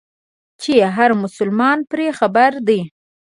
چې 0.61 0.73
هر 0.95 1.09
مسلمان 1.23 1.77
پرې 1.91 2.07
خبر 2.19 2.51
دی. 2.67 2.79